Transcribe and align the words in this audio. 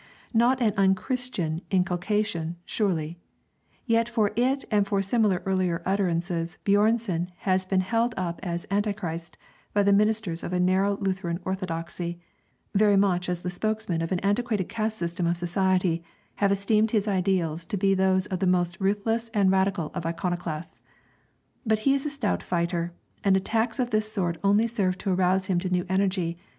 Not 0.33 0.59
an 0.63 0.73
unchristian 0.77 1.61
inculcation, 1.69 2.55
surely; 2.65 3.19
yet 3.85 4.09
for 4.09 4.31
it 4.35 4.65
and 4.71 4.87
for 4.87 4.99
similar 5.03 5.43
earlier 5.45 5.83
utterances 5.85 6.57
Björnson 6.65 7.27
has 7.41 7.65
been 7.67 7.81
held 7.81 8.15
up 8.17 8.39
as 8.41 8.65
Antichrist 8.71 9.37
by 9.75 9.83
the 9.83 9.93
ministers 9.93 10.41
of 10.43 10.53
a 10.53 10.59
narrow 10.59 10.97
Lutheran 10.97 11.39
orthodoxy, 11.45 12.19
very 12.73 12.97
much 12.97 13.29
as 13.29 13.43
the 13.43 13.51
spokesmen 13.51 14.01
of 14.01 14.11
an 14.11 14.17
antiquated 14.21 14.67
caste 14.67 14.97
system 14.97 15.27
of 15.27 15.37
society 15.37 16.03
have 16.37 16.51
esteemed 16.51 16.89
his 16.89 17.07
ideas 17.07 17.63
to 17.65 17.77
be 17.77 17.93
those 17.93 18.25
of 18.25 18.39
the 18.39 18.47
most 18.47 18.81
ruthless 18.81 19.29
and 19.35 19.51
radical 19.51 19.91
of 19.93 20.07
iconoclasts. 20.07 20.81
But 21.63 21.77
he 21.85 21.93
is 21.93 22.07
a 22.07 22.09
stout 22.09 22.41
fighter, 22.41 22.91
and 23.23 23.37
attacks 23.37 23.77
of 23.77 23.91
this 23.91 24.11
sort 24.11 24.39
only 24.43 24.65
serve 24.65 24.97
to 24.97 25.11
arouse 25.13 25.45
him 25.45 25.59
to 25.59 25.69
new 25.69 25.85
energy. 25.87 26.39